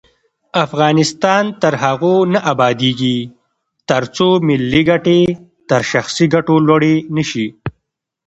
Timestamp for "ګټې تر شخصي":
4.89-6.25